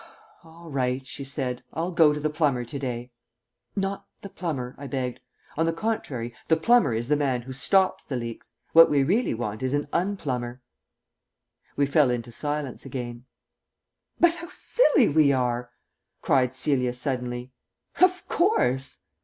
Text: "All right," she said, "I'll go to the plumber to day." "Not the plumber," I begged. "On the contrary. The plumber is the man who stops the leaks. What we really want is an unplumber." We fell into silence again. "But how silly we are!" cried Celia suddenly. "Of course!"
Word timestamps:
"All 0.43 0.71
right," 0.71 1.05
she 1.05 1.23
said, 1.23 1.61
"I'll 1.73 1.91
go 1.91 2.11
to 2.11 2.19
the 2.19 2.31
plumber 2.31 2.65
to 2.65 2.79
day." 2.79 3.11
"Not 3.75 4.07
the 4.23 4.29
plumber," 4.29 4.73
I 4.79 4.87
begged. 4.87 5.19
"On 5.55 5.63
the 5.67 5.73
contrary. 5.73 6.33
The 6.47 6.57
plumber 6.57 6.91
is 6.95 7.07
the 7.07 7.15
man 7.15 7.43
who 7.43 7.53
stops 7.53 8.03
the 8.03 8.15
leaks. 8.15 8.51
What 8.73 8.89
we 8.89 9.03
really 9.03 9.35
want 9.35 9.61
is 9.61 9.75
an 9.75 9.87
unplumber." 9.93 10.63
We 11.75 11.85
fell 11.85 12.09
into 12.09 12.31
silence 12.31 12.83
again. 12.83 13.25
"But 14.19 14.33
how 14.33 14.47
silly 14.49 15.07
we 15.07 15.31
are!" 15.33 15.69
cried 16.23 16.55
Celia 16.55 16.93
suddenly. 16.95 17.51
"Of 18.01 18.27
course!" 18.27 19.01